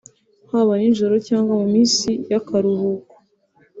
haba 0.49 0.73
ninjoro 0.79 1.15
cyangwa 1.27 1.53
mu 1.61 1.67
minsi 1.73 2.09
y’akaruhuko 2.31 3.15